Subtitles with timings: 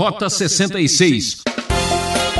[0.00, 1.42] Rota 66.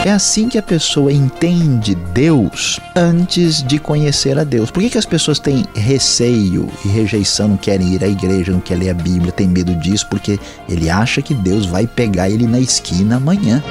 [0.02, 4.70] É assim que a pessoa entende Deus antes de conhecer a Deus.
[4.70, 8.60] Por que, que as pessoas têm receio e rejeição, não querem ir à igreja, não
[8.60, 10.06] querem ler a Bíblia, tem medo disso?
[10.08, 10.40] Porque
[10.70, 13.62] ele acha que Deus vai pegar ele na esquina amanhã.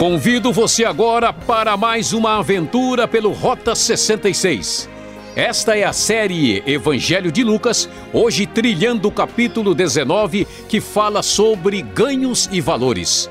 [0.00, 4.88] Convido você agora para mais uma aventura pelo Rota 66.
[5.36, 11.82] Esta é a série Evangelho de Lucas, hoje trilhando o capítulo 19, que fala sobre
[11.82, 13.28] ganhos e valores.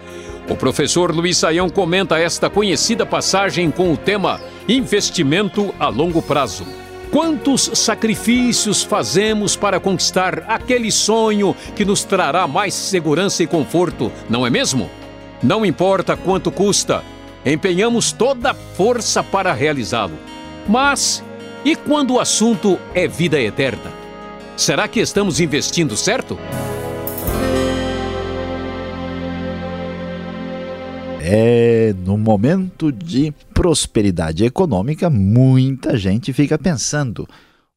[0.48, 6.68] O professor Luiz Saião comenta esta conhecida passagem com o tema Investimento a longo prazo.
[7.10, 14.46] Quantos sacrifícios fazemos para conquistar aquele sonho que nos trará mais segurança e conforto, não
[14.46, 14.99] é mesmo?
[15.42, 17.02] Não importa quanto custa,
[17.46, 20.18] empenhamos toda a força para realizá-lo.
[20.68, 21.24] Mas
[21.64, 23.92] e quando o assunto é vida eterna?
[24.58, 26.38] Será que estamos investindo certo?
[31.22, 37.28] É, no momento de prosperidade econômica, muita gente fica pensando: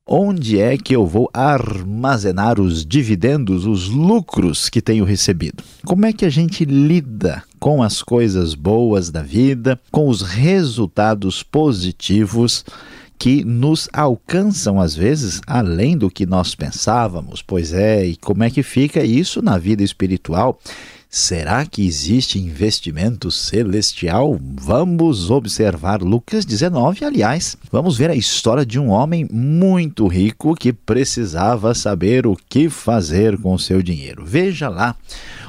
[0.06, 5.62] onde é que eu vou armazenar os dividendos, os lucros que tenho recebido?
[5.84, 11.44] Como é que a gente lida com as coisas boas da vida, com os resultados
[11.44, 12.64] positivos?
[13.16, 17.40] que nos alcançam às vezes além do que nós pensávamos.
[17.40, 20.58] Pois é, e como é que fica isso na vida espiritual?
[21.14, 24.41] Será que existe investimento celestial?
[24.41, 27.05] Vamos observar Lucas 19.
[27.05, 32.70] Aliás, vamos ver a história de um homem muito rico que precisava saber o que
[32.70, 34.24] fazer com seu dinheiro.
[34.24, 34.96] Veja lá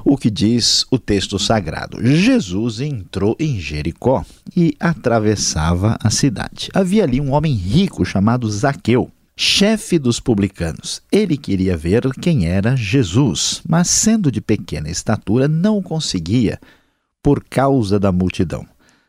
[0.03, 1.97] o que diz o texto sagrado.
[2.06, 6.69] Jesus entrou em Jericó e atravessava a cidade.
[6.73, 11.02] Havia ali um homem rico chamado Zaqueu chefe dos publicanos.
[11.12, 16.59] Ele queria ver quem era Jesus, mas sendo de pequena estatura, não conseguia
[17.22, 18.66] por causa da multidão.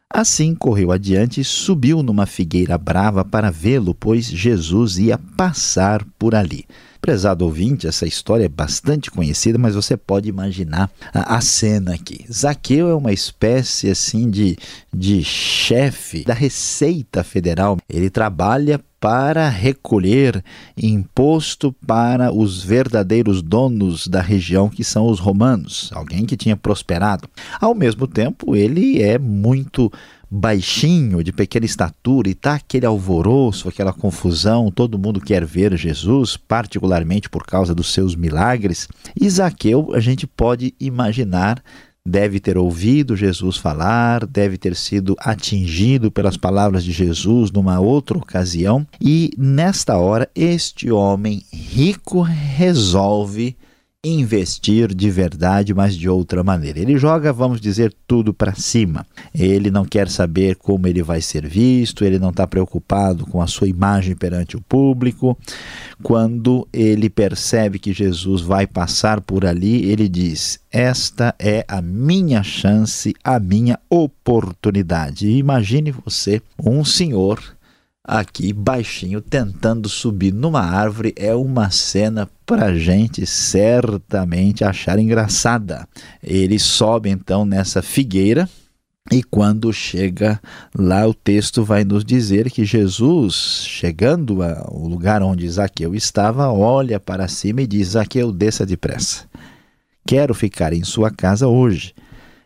[0.09, 6.37] Assim correu adiante e subiu numa figueira brava para vê-lo, pois Jesus ia passar por
[6.37, 6.65] ali.
[7.01, 12.25] Prezado ouvinte, essa história é bastante conhecida, mas você pode imaginar a, a, cena aqui.
[12.33, 14.57] Zaqueu é uma espécie assim de,
[14.91, 17.77] de chefe da Receita Federal.
[17.89, 20.43] Ele trabalha para recolher
[20.75, 27.29] imposto para os verdadeiros donos da região, que são os romanos, alguém que tinha prosperado.
[27.61, 29.93] Ao mesmo tempo, ele é muito
[30.31, 36.39] baixinho, de pequena estatura, e tá aquele alvoroço, aquela confusão, todo mundo quer ver Jesus,
[36.39, 38.89] particularmente por causa dos seus milagres.
[39.29, 41.63] Zaqueu, a gente pode imaginar,
[42.07, 48.19] deve ter ouvido Jesus falar, deve ter sido atingido pelas palavras de Jesus numa outra
[48.19, 53.57] ocasião, e nesta hora este homem rico resolve
[54.05, 56.79] investir de verdade, mas de outra maneira.
[56.79, 59.07] Ele joga, vamos dizer, tudo para cima.
[59.35, 63.47] Ele não quer saber como ele vai ser visto, ele não está preocupado com a
[63.47, 65.37] sua imagem perante o público.
[66.03, 72.43] Quando ele percebe que Jesus vai passar por ali, ele diz: Esta é a minha
[72.43, 75.29] chance, a minha oportunidade.
[75.29, 77.41] imagine você, um senhor
[78.05, 85.89] aqui baixinho tentando subir numa árvore é uma cena para gente certamente achar engraçada.
[86.23, 88.49] Ele sobe então nessa figueira
[89.11, 90.41] e quando chega
[90.75, 96.99] lá, o texto vai nos dizer que Jesus, chegando ao lugar onde Zaqueu estava, olha
[96.99, 99.25] para cima e diz: Zaqueu, desça depressa.
[100.07, 101.95] Quero ficar em sua casa hoje.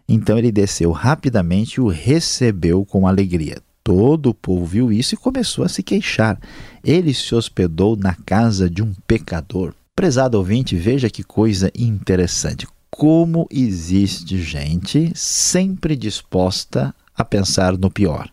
[0.09, 3.59] Então ele desceu rapidamente e o recebeu com alegria.
[3.89, 6.39] Todo o povo viu isso e começou a se queixar.
[6.85, 9.73] Ele se hospedou na casa de um pecador.
[9.97, 12.69] Prezado ouvinte, veja que coisa interessante.
[12.91, 18.31] Como existe gente sempre disposta a pensar no pior.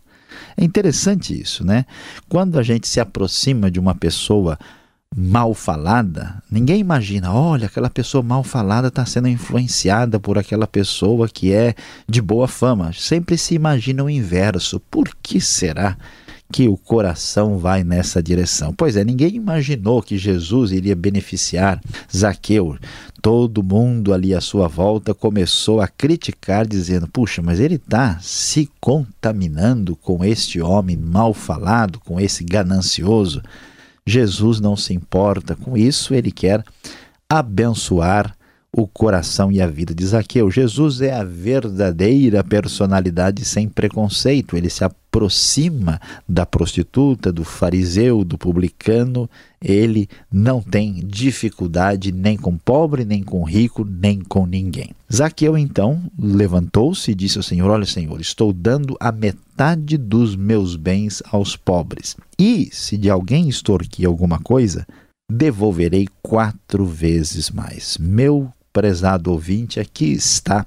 [0.58, 1.86] É interessante isso, né?
[2.28, 4.60] Quando a gente se aproxima de uma pessoa
[5.18, 11.30] mal falada, ninguém imagina, olha, aquela pessoa mal falada está sendo influenciada por aquela pessoa
[11.30, 11.74] que é
[12.08, 12.92] de boa fama.
[12.94, 14.80] Sempre se imagina o inverso.
[14.92, 15.96] Por que será?
[16.52, 18.72] que o coração vai nessa direção.
[18.72, 21.82] Pois é, ninguém imaginou que Jesus iria beneficiar
[22.16, 22.78] Zaqueu.
[23.20, 28.70] Todo mundo ali à sua volta começou a criticar, dizendo: puxa, mas ele está se
[28.80, 33.42] contaminando com este homem mal falado, com esse ganancioso.
[34.08, 36.64] Jesus não se importa com isso, ele quer
[37.30, 38.36] abençoar
[38.78, 40.52] o coração e a vida de Zaqueu.
[40.52, 44.58] Jesus é a verdadeira personalidade sem preconceito.
[44.58, 49.30] Ele se aproxima da prostituta, do fariseu, do publicano.
[49.64, 54.92] Ele não tem dificuldade nem com pobre, nem com rico, nem com ninguém.
[55.12, 60.76] Zaqueu então levantou-se e disse ao Senhor: Olha, Senhor, estou dando a metade dos meus
[60.76, 62.18] bens aos pobres.
[62.38, 64.86] E se de alguém extorquir alguma coisa,
[65.32, 67.98] devolverei quatro vezes mais.
[67.98, 70.66] Meu prezado ouvinte, aqui está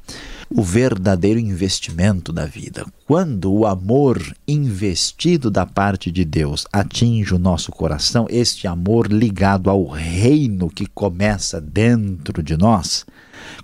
[0.49, 2.87] o verdadeiro investimento da vida.
[3.07, 4.19] Quando o amor
[4.49, 10.87] investido da parte de Deus atinge o nosso coração, este amor ligado ao reino que
[10.87, 13.05] começa dentro de nós,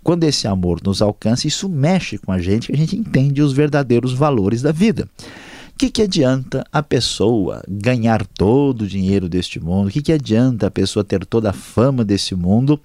[0.02, 4.12] quando esse amor nos alcança, isso mexe com a gente, a gente entende os verdadeiros
[4.12, 5.08] valores da vida.
[5.73, 9.88] O que, que adianta a pessoa ganhar todo o dinheiro deste mundo?
[9.88, 12.79] O que, que adianta a pessoa ter toda a fama desse mundo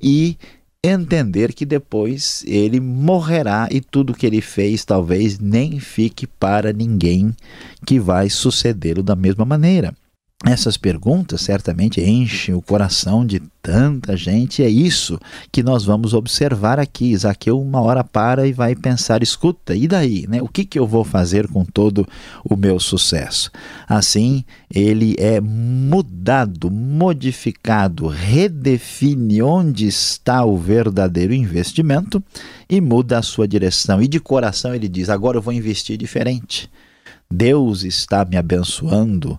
[0.00, 0.38] e
[0.84, 7.32] entender que depois ele morrerá e tudo que ele fez talvez nem fique para ninguém
[7.86, 9.94] que vai sucedê-lo da mesma maneira.
[10.44, 15.16] Essas perguntas certamente enchem o coração de tanta gente, é isso
[15.52, 17.16] que nós vamos observar aqui.
[17.16, 20.26] Zaqueu uma hora para e vai pensar: escuta, e daí?
[20.26, 20.42] Né?
[20.42, 22.04] O que, que eu vou fazer com todo
[22.44, 23.52] o meu sucesso?
[23.88, 32.20] Assim, ele é mudado, modificado, redefine onde está o verdadeiro investimento
[32.68, 34.02] e muda a sua direção.
[34.02, 36.68] E de coração ele diz: agora eu vou investir diferente.
[37.30, 39.38] Deus está me abençoando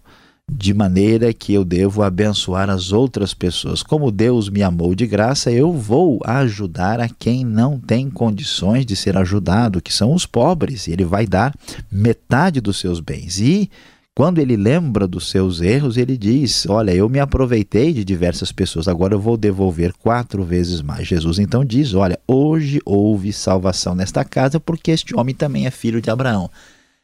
[0.52, 3.82] de maneira que eu devo abençoar as outras pessoas.
[3.82, 8.96] Como Deus me amou de graça, eu vou ajudar a quem não tem condições de
[8.96, 10.88] ser ajudado, que são os pobres.
[10.88, 11.54] Ele vai dar
[11.92, 13.40] metade dos seus bens.
[13.40, 13.70] E
[14.16, 18.88] quando ele lembra dos seus erros, ele diz: Olha, eu me aproveitei de diversas pessoas,
[18.88, 21.08] agora eu vou devolver quatro vezes mais.
[21.08, 26.00] Jesus então diz: Olha, hoje houve salvação nesta casa, porque este homem também é filho
[26.00, 26.50] de Abraão.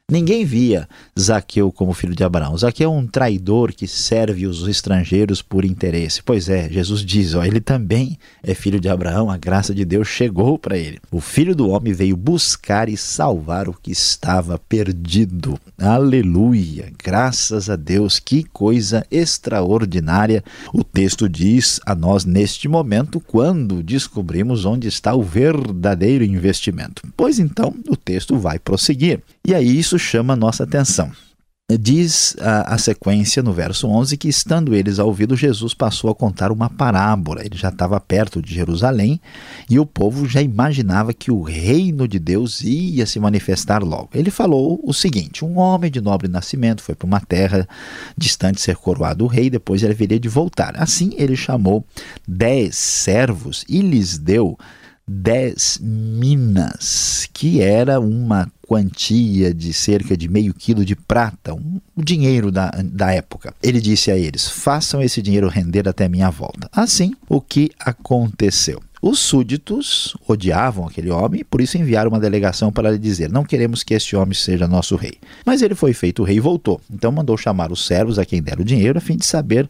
[0.10, 2.58] Ninguém via Zaqueu como filho de Abraão.
[2.58, 6.24] Zaqueu é um traidor que serve os estrangeiros por interesse.
[6.24, 10.08] Pois é, Jesus diz, ó, ele também é filho de Abraão, a graça de Deus
[10.08, 11.00] chegou para ele.
[11.12, 15.60] O filho do homem veio buscar e salvar o que estava perdido.
[15.78, 16.92] Aleluia!
[17.04, 24.66] Graças a Deus, que coisa extraordinária o texto diz a nós neste momento quando descobrimos
[24.66, 27.04] onde está o verdadeiro investimento.
[27.16, 29.22] Pois então, o texto vai prosseguir.
[29.46, 31.12] E aí isso chama a nossa atenção.
[31.80, 36.16] Diz a, a, sequência no verso 11 que, estando eles ao ouvido, Jesus passou a
[36.16, 37.46] contar uma parábola.
[37.46, 39.22] Ele já estava perto de Jerusalém
[39.70, 44.10] e o povo já imaginava que o reino de Deus ia se manifestar logo.
[44.16, 47.68] Ele falou o seguinte: Um homem de nobre nascimento foi para uma terra
[48.18, 50.74] distante ser coroado rei, depois ele haveria de voltar.
[50.76, 51.86] Assim, ele chamou
[52.28, 54.58] dez servos e lhes deu
[55.12, 62.04] dez minas, que era uma quantia de cerca de meio quilo de prata, um, o
[62.04, 63.54] dinheiro da, da época.
[63.64, 66.70] Ele disse a eles: façam esse dinheiro render até minha volta.
[66.72, 68.80] Assim, o que aconteceu?
[69.02, 73.44] Os súditos odiavam aquele homem e por isso enviaram uma delegação para lhe dizer: Não
[73.44, 75.18] queremos que este homem seja nosso rei.
[75.44, 76.80] Mas ele foi feito rei e voltou.
[76.92, 79.68] Então mandou chamar os servos a quem deram o dinheiro a fim de saber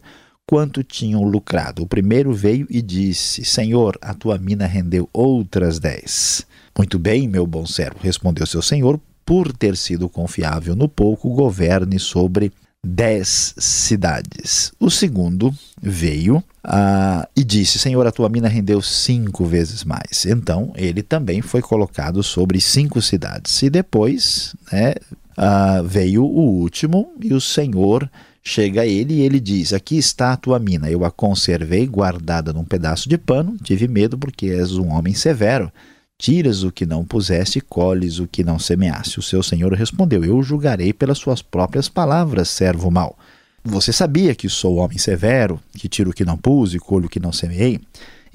[0.50, 1.84] quanto tinham lucrado.
[1.84, 6.44] O primeiro veio e disse: Senhor, a tua mina rendeu outras dez.
[6.76, 12.00] Muito bem, meu bom servo, respondeu seu senhor, por ter sido confiável no pouco, governe
[12.00, 12.52] sobre
[12.84, 14.72] dez cidades.
[14.80, 20.26] O segundo veio ah, e disse: Senhor, a tua mina rendeu cinco vezes mais.
[20.26, 23.62] Então ele também foi colocado sobre cinco cidades.
[23.62, 24.94] E depois né,
[25.36, 28.10] ah, veio o último, e o Senhor
[28.42, 30.90] chega ele e ele diz: Aqui está a tua mina.
[30.90, 33.56] Eu a conservei guardada num pedaço de pano.
[33.62, 35.72] Tive medo porque és um homem severo
[36.20, 39.18] Tiras o que não puseste e colhes o que não semeaste.
[39.18, 43.18] O seu senhor respondeu: Eu julgarei pelas suas próprias palavras, servo mau.
[43.64, 47.08] Você sabia que sou homem severo, que tiro o que não pus e colho o
[47.08, 47.80] que não semeei?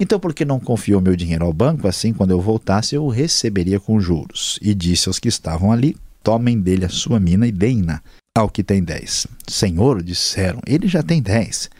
[0.00, 1.86] Então, por que não confiou meu dinheiro ao banco?
[1.86, 4.58] Assim, quando eu voltasse, eu o receberia com juros.
[4.60, 8.02] E disse aos que estavam ali: Tomem dele a sua mina e deem-na
[8.36, 9.26] ao que tem dez.
[9.48, 11.70] Senhor, disseram, ele já tem dez.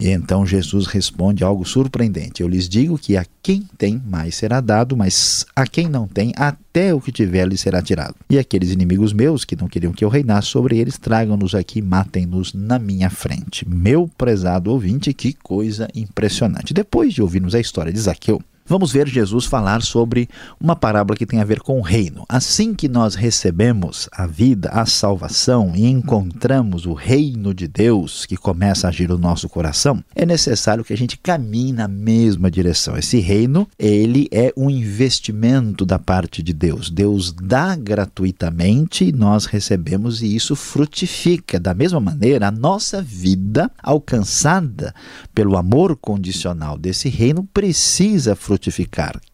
[0.00, 4.60] E então Jesus responde algo surpreendente: Eu lhes digo que a quem tem mais será
[4.60, 8.14] dado, mas a quem não tem, até o que tiver lhe será tirado.
[8.30, 12.54] E aqueles inimigos meus que não queriam que eu reinasse sobre eles, tragam-nos aqui, matem-nos
[12.54, 13.68] na minha frente.
[13.68, 16.72] Meu prezado ouvinte, que coisa impressionante.
[16.72, 20.28] Depois de ouvirmos a história de Zaqueu, vamos ver Jesus falar sobre
[20.60, 22.24] uma parábola que tem a ver com o reino.
[22.28, 28.36] Assim que nós recebemos a vida, a salvação e encontramos o reino de Deus que
[28.36, 32.96] começa a agir no nosso coração, é necessário que a gente caminhe na mesma direção.
[32.96, 36.90] Esse reino, ele é um investimento da parte de Deus.
[36.90, 41.58] Deus dá gratuitamente e nós recebemos e isso frutifica.
[41.58, 44.94] Da mesma maneira, a nossa vida alcançada
[45.34, 48.57] pelo amor condicional desse reino precisa frutificar.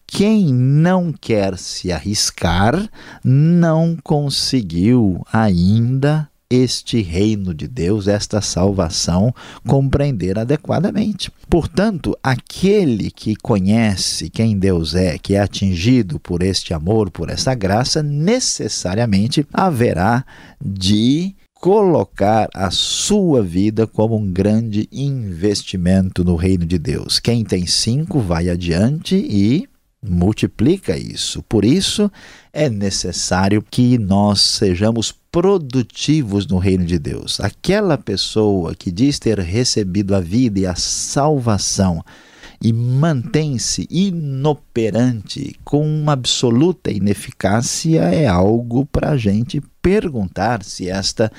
[0.07, 2.89] Quem não quer se arriscar
[3.23, 9.33] não conseguiu ainda este reino de Deus, esta salvação,
[9.67, 11.31] compreender adequadamente.
[11.49, 17.53] Portanto, aquele que conhece quem Deus é, que é atingido por este amor, por essa
[17.55, 20.23] graça, necessariamente haverá
[20.63, 21.35] de
[21.65, 27.17] colocar a sua vida como um grande investimento no reino de Deus.
[27.17, 29.67] Quem tem cinco vai adiante e
[29.99, 31.41] multiplica isso.
[31.49, 32.11] Por isso
[32.53, 37.39] é necessário que nós sejamos produtivos no reino de Deus.
[37.39, 42.05] Aquela pessoa que diz ter recebido a vida e a salvação
[42.65, 51.31] e mantém-se inoperante com uma absoluta ineficácia é algo para a gente perguntar se esta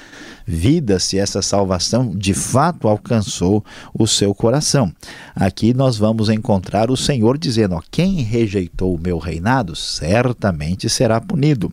[0.47, 4.93] vida, se essa salvação de fato alcançou o seu coração.
[5.35, 11.21] Aqui nós vamos encontrar o Senhor dizendo: ó, quem rejeitou o meu reinado certamente será
[11.21, 11.73] punido.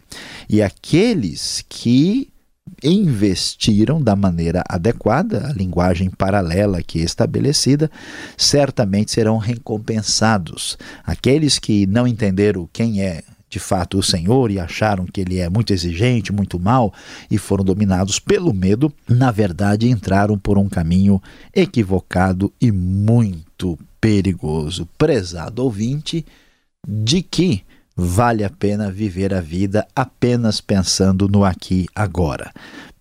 [0.49, 2.32] E aqueles que
[2.83, 7.89] investiram da maneira adequada, a linguagem paralela aqui estabelecida,
[8.37, 10.77] certamente serão recompensados.
[11.03, 15.47] Aqueles que não entenderam quem é de fato o Senhor e acharam que ele é
[15.47, 16.91] muito exigente, muito mal
[17.29, 21.21] e foram dominados pelo medo, na verdade entraram por um caminho
[21.53, 24.89] equivocado e muito perigoso.
[24.97, 26.25] Prezado ouvinte,
[26.85, 27.63] de que
[27.95, 32.51] vale a pena viver a vida apenas pensando no aqui agora.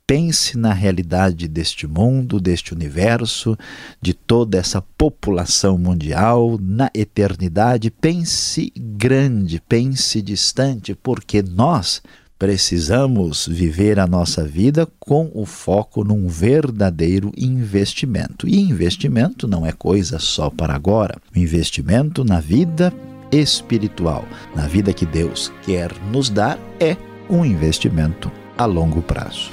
[0.07, 3.57] Pense na realidade deste mundo, deste universo,
[4.01, 7.91] de toda essa população mundial, na eternidade.
[7.91, 12.03] Pense grande, pense distante, porque nós
[12.39, 18.49] precisamos viver a nossa vida com o foco num verdadeiro investimento.
[18.49, 21.17] E investimento não é coisa só para agora.
[21.35, 22.93] Investimento na vida
[23.33, 26.97] espiritual, na vida que Deus quer nos dar, é
[27.29, 29.51] um investimento a longo prazo.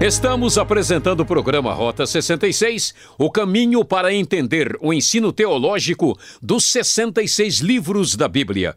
[0.00, 7.58] Estamos apresentando o programa Rota 66, o caminho para entender o ensino teológico dos 66
[7.58, 8.74] livros da Bíblia.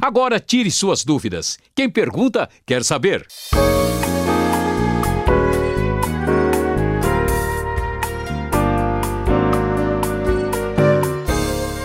[0.00, 1.58] Agora tire suas dúvidas.
[1.74, 3.26] Quem pergunta, quer saber.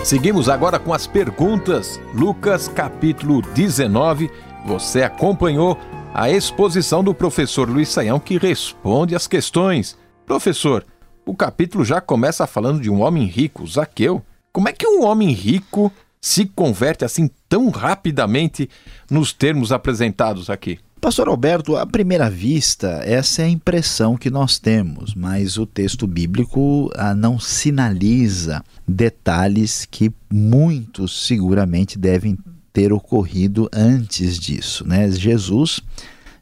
[0.03, 1.99] Seguimos agora com as perguntas.
[2.13, 4.29] Lucas capítulo 19.
[4.65, 5.75] Você acompanhou
[6.13, 9.97] a exposição do professor Luiz Saião que responde as questões.
[10.23, 10.85] Professor,
[11.25, 14.21] o capítulo já começa falando de um homem rico, Zaqueu.
[14.51, 15.91] Como é que um homem rico
[16.23, 18.69] se converte assim tão rapidamente
[19.11, 20.79] nos termos apresentados aqui?
[21.01, 26.07] Pastor Alberto, à primeira vista, essa é a impressão que nós temos, mas o texto
[26.07, 32.37] bíblico ah, não sinaliza detalhes que muitos seguramente devem
[32.71, 34.87] ter ocorrido antes disso.
[34.87, 35.11] Né?
[35.11, 35.81] Jesus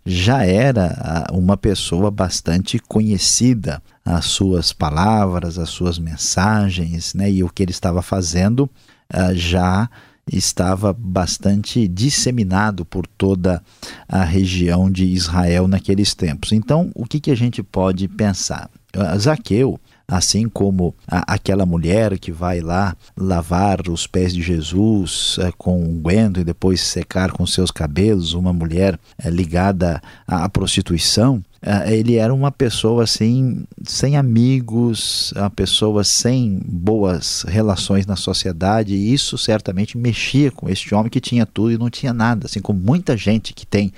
[0.05, 7.31] já era ah, uma pessoa bastante conhecida, as suas palavras, as suas mensagens, né?
[7.31, 8.69] e o que ele estava fazendo
[9.13, 9.89] uh, já
[10.31, 13.61] estava bastante disseminado por toda
[14.07, 16.51] a região de Israel naqueles tempos.
[16.51, 18.69] Então, o que, que a gente pode pensar?
[18.95, 25.37] Uh, Zaqueu, assim como a, aquela mulher que vai lá lavar os pés de Jesus
[25.37, 31.43] uh, com unguento e depois secar com seus cabelos, uma mulher uh, ligada à prostituição,
[31.87, 39.13] ele era uma pessoa assim, sem amigos, uma pessoa sem boas relações na sociedade, e
[39.13, 42.79] isso certamente mexia com este homem que tinha tudo e não tinha nada, assim como
[42.79, 43.93] muita gente que tem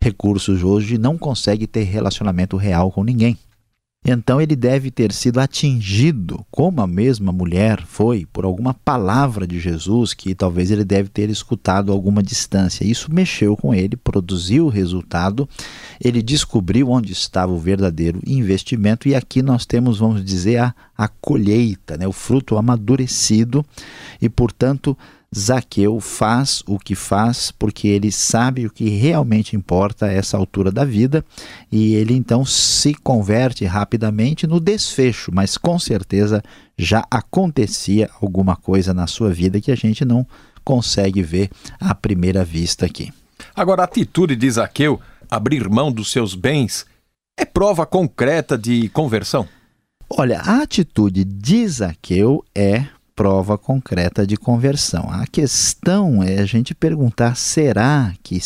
[0.00, 3.36] recursos hoje não consegue ter relacionamento real com ninguém.
[4.04, 9.60] Então ele deve ter sido atingido, como a mesma mulher foi, por alguma palavra de
[9.60, 12.84] Jesus que talvez ele deve ter escutado a alguma distância.
[12.84, 15.48] Isso mexeu com ele, produziu o resultado,
[16.02, 21.08] ele descobriu onde estava o verdadeiro investimento e aqui nós temos, vamos dizer, a, a
[21.08, 22.06] colheita, né?
[22.06, 23.64] o fruto amadurecido
[24.22, 24.96] e, portanto,
[25.36, 30.72] Zaqueu faz o que faz porque ele sabe o que realmente importa a essa altura
[30.72, 31.24] da vida
[31.70, 36.42] e ele então se converte rapidamente no desfecho, mas com certeza
[36.78, 40.26] já acontecia alguma coisa na sua vida que a gente não
[40.64, 43.12] consegue ver à primeira vista aqui.
[43.54, 46.86] Agora, a atitude de Zaqueu, abrir mão dos seus bens,
[47.38, 49.46] é prova concreta de conversão?
[50.10, 52.86] Olha, a atitude de Zaqueu é
[53.18, 55.10] prova concreta de conversão.
[55.10, 58.40] A questão é a gente perguntar: será que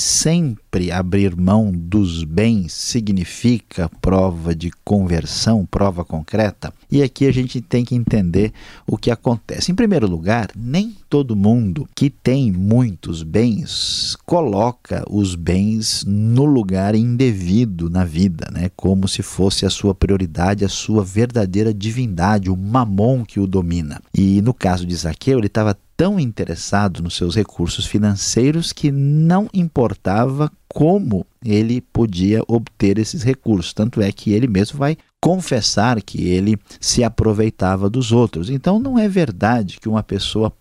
[0.73, 6.73] sempre abrir mão dos bens significa prova de conversão, prova concreta?
[6.91, 8.55] E aqui a gente tem que entender
[8.87, 9.71] o que acontece.
[9.71, 16.95] Em primeiro lugar, nem todo mundo que tem muitos bens coloca os bens no lugar
[16.95, 18.71] indevido na vida, né?
[18.75, 24.01] como se fosse a sua prioridade, a sua verdadeira divindade, o mamon que o domina.
[24.17, 29.49] E no caso de Zaqueu, ele estava tão interessado nos seus recursos financeiros que não
[29.55, 33.73] importava como ele podia obter esses recursos.
[33.73, 38.51] Tanto é que ele mesmo vai confessar que ele se aproveitava dos outros.
[38.51, 40.53] Então não é verdade que uma pessoa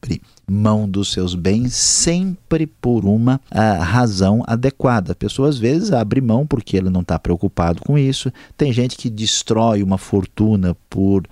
[0.00, 5.12] abre mão dos seus bens sempre por uma uh, razão adequada.
[5.12, 8.32] A pessoa às vezes abre mão porque ele não está preocupado com isso.
[8.56, 11.24] Tem gente que destrói uma fortuna por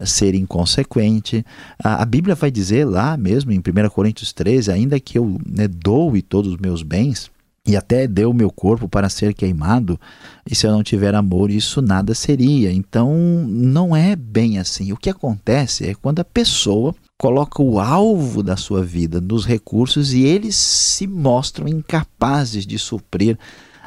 [0.00, 1.38] ser inconsequente.
[1.84, 5.66] Uh, a Bíblia vai dizer lá mesmo em 1 Coríntios 13, ainda que eu né,
[5.66, 7.30] doe todos os meus bens,
[7.66, 10.00] e até deu meu corpo para ser queimado,
[10.48, 12.72] e se eu não tiver amor, isso nada seria.
[12.72, 13.14] Então,
[13.46, 14.92] não é bem assim.
[14.92, 20.14] O que acontece é quando a pessoa coloca o alvo da sua vida nos recursos
[20.14, 23.38] e eles se mostram incapazes de suprir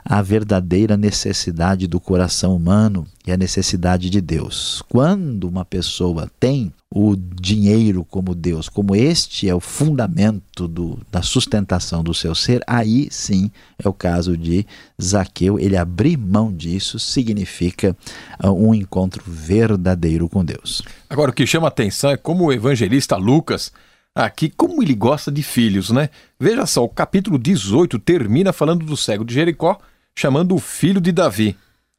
[0.05, 4.83] a verdadeira necessidade do coração humano e a necessidade de Deus.
[4.89, 11.21] Quando uma pessoa tem o dinheiro como Deus, como este é o fundamento do, da
[11.21, 13.49] sustentação do seu ser, aí sim
[13.83, 14.65] é o caso de
[15.01, 15.57] Zaqueu.
[15.59, 17.95] Ele abrir mão disso significa
[18.43, 20.83] uh, um encontro verdadeiro com Deus.
[21.09, 23.71] Agora, o que chama atenção é como o evangelista Lucas
[24.15, 26.09] aqui como ele gosta de filhos, né?
[26.39, 29.79] Veja só, o capítulo 18 termina falando do cego de Jericó
[30.17, 31.55] chamando o filho de Davi.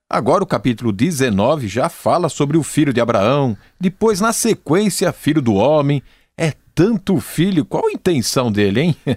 [0.08, 5.42] Agora o capítulo 19 já fala sobre o filho de Abraão, depois, na sequência, filho
[5.42, 6.02] do homem.
[6.36, 8.96] É tanto filho, qual a intenção dele, hein?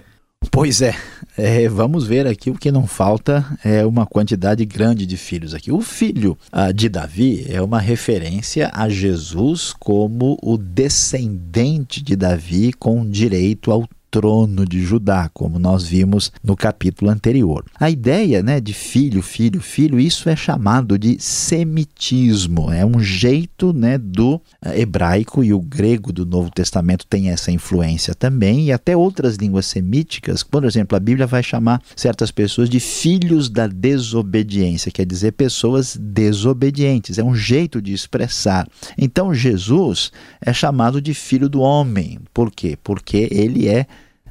[0.52, 0.94] Pois é,
[1.36, 5.72] é, vamos ver aqui o que não falta é uma quantidade grande de filhos aqui.
[5.72, 12.72] O filho ah, de Davi é uma referência a Jesus como o descendente de Davi
[12.72, 17.64] com direito ao trono de Judá, como nós vimos no capítulo anterior.
[17.78, 23.72] A ideia né, de filho, filho, filho, isso é chamado de semitismo, é um jeito
[23.72, 28.72] né, do eh, hebraico e o grego do Novo Testamento tem essa influência também, e
[28.72, 33.66] até outras línguas semíticas, por exemplo, a Bíblia vai chamar certas pessoas de filhos da
[33.66, 38.66] desobediência, quer dizer, pessoas desobedientes, é um jeito de expressar.
[38.96, 42.78] Então, Jesus é chamado de filho do homem, por quê?
[42.82, 43.86] Porque ele é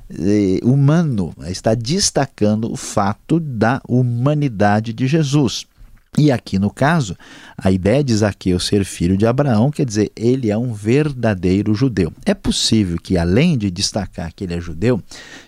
[0.10, 5.66] eh, humano, está destacando o fato da humanidade de Jesus.
[6.18, 7.16] E aqui no caso,
[7.56, 12.12] a ideia de Zaqueu ser filho de Abraão quer dizer ele é um verdadeiro judeu.
[12.26, 15.00] É possível que, além de destacar que ele é judeu,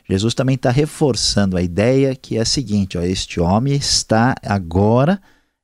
[0.08, 5.20] Jesus também está reforçando a ideia que é a seguinte: ó, este homem está agora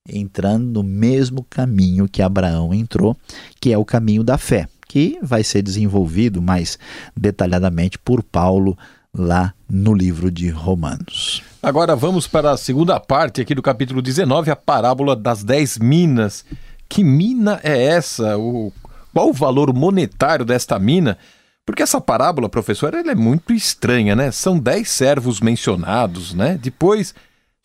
[0.08, 3.16] entrando no mesmo caminho que Abraão entrou,
[3.60, 6.78] que é o caminho da fé que vai ser desenvolvido mais
[7.16, 8.78] detalhadamente por Paulo
[9.14, 11.44] lá no livro de Romanos.
[11.62, 16.46] Agora vamos para a segunda parte aqui do capítulo 19, a parábola das dez minas.
[16.88, 18.38] Que mina é essa?
[18.38, 18.72] O,
[19.14, 21.18] qual o valor monetário desta mina?
[21.66, 24.30] Porque essa parábola, professor, ela é muito estranha, né?
[24.32, 26.60] São dez servos mencionados, né?
[26.62, 27.16] Depois,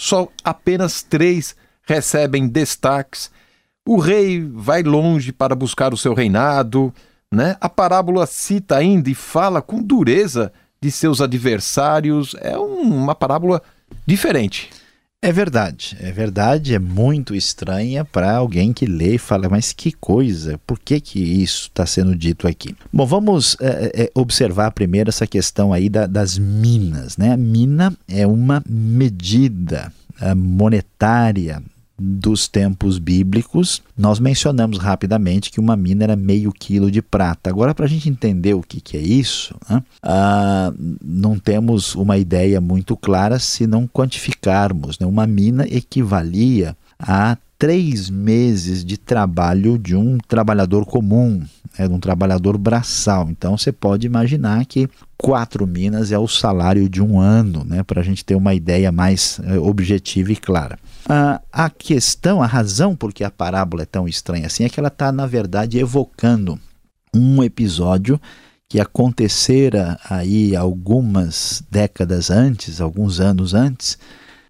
[0.01, 3.31] só apenas três recebem destaques.
[3.87, 6.95] O rei vai longe para buscar o seu reinado.
[7.33, 7.57] Né?
[7.61, 12.35] A parábola cita ainda e fala com dureza de seus adversários.
[12.40, 13.62] É um, uma parábola
[14.05, 14.71] diferente.
[15.23, 19.93] É verdade, é verdade, é muito estranha para alguém que lê e fala, mas que
[19.93, 22.75] coisa, por que, que isso está sendo dito aqui?
[22.90, 27.19] Bom, vamos é, é, observar primeiro essa questão aí da, das minas.
[27.19, 27.35] Né?
[27.35, 29.93] A mina é uma medida
[30.37, 31.62] monetária
[32.01, 37.51] dos tempos bíblicos, nós mencionamos rapidamente que uma mina era meio quilo de prata.
[37.51, 42.17] Agora, para a gente entender o que, que é isso, né, ah, não temos uma
[42.17, 44.99] ideia muito clara se não quantificarmos.
[44.99, 45.07] Né?
[45.07, 51.44] Uma mina equivalia a três meses de trabalho de um trabalhador comum,
[51.79, 53.29] né, de um trabalhador braçal.
[53.29, 58.01] Então você pode imaginar que quatro minas é o salário de um ano, né, para
[58.01, 60.79] a gente ter uma ideia mais é, objetiva e clara.
[61.07, 64.81] Ah, a questão, a razão por que a parábola é tão estranha assim é que
[64.81, 66.59] ela está, na verdade, evocando
[67.14, 68.18] um episódio
[68.70, 73.99] que acontecera aí algumas décadas antes, alguns anos antes,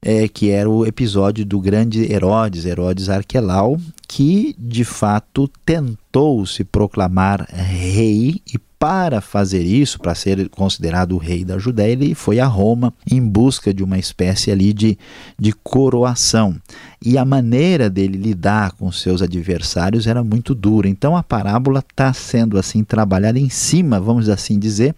[0.02, 6.64] é, que era o episódio do grande Herodes, Herodes Arquelau, que de fato tentou se
[6.64, 12.40] proclamar rei e para fazer isso, para ser considerado o rei da Judéia, ele foi
[12.40, 14.96] a Roma em busca de uma espécie ali de,
[15.38, 16.56] de coroação.
[17.04, 20.88] E a maneira dele lidar com seus adversários era muito dura.
[20.88, 24.94] Então a parábola está sendo assim trabalhada em cima, vamos assim dizer,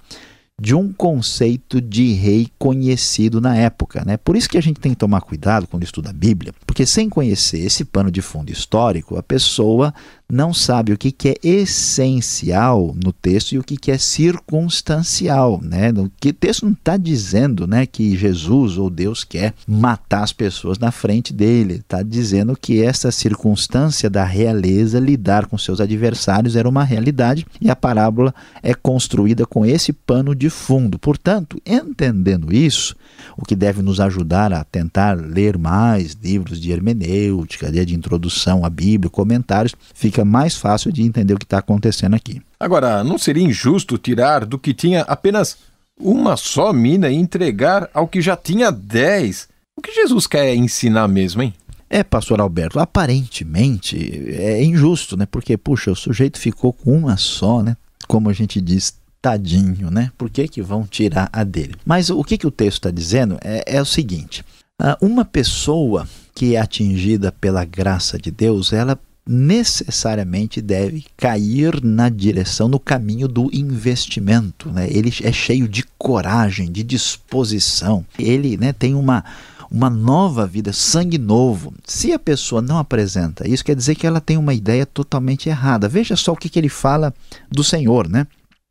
[0.61, 4.05] de um conceito de rei conhecido na época.
[4.05, 4.17] Né?
[4.17, 7.09] Por isso que a gente tem que tomar cuidado quando estuda a Bíblia, porque sem
[7.09, 9.93] conhecer esse pano de fundo histórico, a pessoa
[10.33, 15.61] não sabe o que, que é essencial no texto e o que, que é circunstancial.
[15.63, 15.91] Né?
[15.91, 20.79] O, que, texto não está dizendo né, que Jesus ou Deus quer matar as pessoas
[20.79, 21.75] na frente dele.
[21.75, 27.69] Está dizendo que essa circunstância da realeza, lidar com seus adversários, era uma realidade e
[27.69, 30.99] a parábola é construída com esse pano de fundo.
[30.99, 32.97] Portanto, entendendo isso,
[33.37, 38.71] o que deve nos ajudar a tentar ler mais livros de hermenêutica, de introdução à
[38.71, 42.41] Bíblia, comentários, fica fica mais fácil de entender o que está acontecendo aqui.
[42.59, 45.59] Agora, não seria injusto tirar do que tinha apenas
[46.01, 49.49] uma só mina e entregar ao que já tinha dez?
[49.77, 51.53] O que Jesus quer ensinar mesmo, hein?
[51.91, 53.97] É, pastor Alberto, aparentemente
[54.29, 55.27] é injusto, né?
[55.27, 57.77] Porque, puxa, o sujeito ficou com uma só, né?
[58.09, 60.11] Como a gente diz, tadinho, né?
[60.17, 61.75] Por que, que vão tirar a dele?
[61.85, 64.43] Mas o que, que o texto está dizendo é, é o seguinte:
[64.81, 72.09] ah, uma pessoa que é atingida pela graça de Deus, ela necessariamente deve cair na
[72.09, 74.71] direção, no caminho do investimento.
[74.71, 74.89] Né?
[74.91, 78.05] Ele é cheio de coragem, de disposição.
[78.19, 79.25] Ele né, tem uma,
[79.71, 81.73] uma nova vida, sangue novo.
[81.85, 85.89] Se a pessoa não apresenta isso, quer dizer que ela tem uma ideia totalmente errada.
[85.89, 87.15] Veja só o que, que ele fala
[87.51, 88.27] do Senhor, né?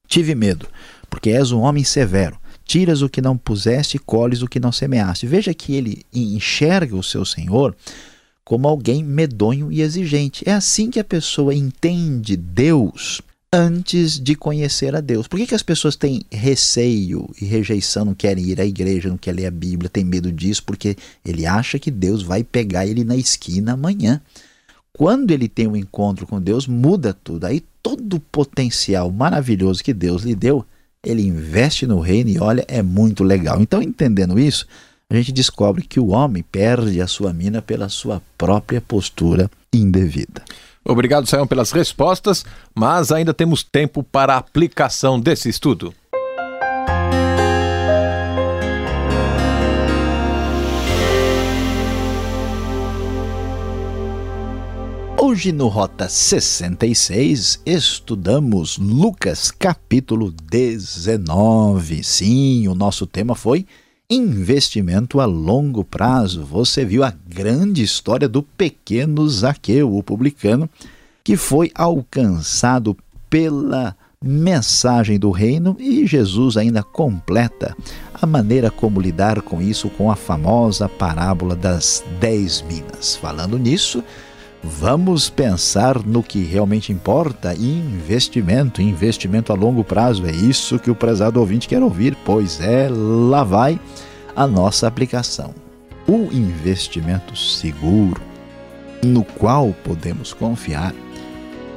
[0.08, 0.68] Tive medo,
[1.10, 2.38] porque és um homem severo.
[2.66, 5.26] Tiras o que não puseste e colhes o que não semeaste.
[5.26, 7.76] Veja que ele enxerga o seu Senhor
[8.52, 10.44] como alguém medonho e exigente.
[10.46, 15.26] É assim que a pessoa entende Deus antes de conhecer a Deus.
[15.26, 19.16] Por que, que as pessoas têm receio e rejeição, não querem ir à igreja, não
[19.16, 20.66] querem ler a Bíblia, têm medo disso?
[20.66, 24.20] Porque ele acha que Deus vai pegar ele na esquina amanhã.
[24.92, 27.46] Quando ele tem um encontro com Deus, muda tudo.
[27.46, 30.66] Aí todo o potencial maravilhoso que Deus lhe deu,
[31.02, 33.62] ele investe no reino e olha, é muito legal.
[33.62, 34.68] Então, entendendo isso,
[35.12, 40.42] a gente descobre que o homem perde a sua mina pela sua própria postura indevida.
[40.86, 45.94] Obrigado, Sayão, pelas respostas, mas ainda temos tempo para a aplicação desse estudo.
[55.20, 62.04] Hoje no Rota 66 estudamos Lucas capítulo 19.
[62.04, 63.66] Sim, o nosso tema foi
[64.12, 66.44] investimento a longo prazo.
[66.44, 70.70] Você viu a grande história do pequeno Zaqueu, o publicano,
[71.24, 72.98] que foi alcançado
[73.30, 77.76] pela mensagem do reino e Jesus ainda completa
[78.14, 83.16] a maneira como lidar com isso com a famosa parábola das dez minas.
[83.16, 84.04] Falando nisso,
[84.64, 90.26] Vamos pensar no que realmente importa: investimento, investimento a longo prazo.
[90.26, 93.80] É isso que o prezado ouvinte quer ouvir, pois é, lá vai
[94.36, 95.54] a nossa aplicação.
[96.08, 98.22] O investimento seguro,
[99.04, 100.94] no qual podemos confiar,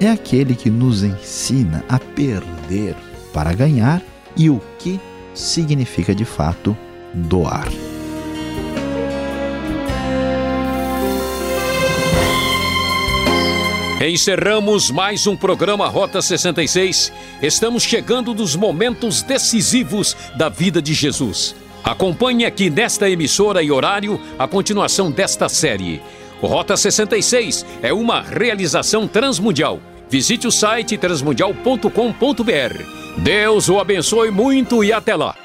[0.00, 2.96] é aquele que nos ensina a perder
[3.32, 4.02] para ganhar
[4.36, 5.00] e o que
[5.34, 6.76] significa de fato
[7.14, 7.68] doar.
[14.06, 17.10] Encerramos mais um programa Rota 66.
[17.40, 21.56] Estamos chegando nos momentos decisivos da vida de Jesus.
[21.82, 26.02] Acompanhe aqui nesta emissora e horário a continuação desta série.
[26.42, 29.80] Rota 66 é uma realização transmundial.
[30.10, 33.22] Visite o site transmundial.com.br.
[33.22, 35.43] Deus o abençoe muito e até lá.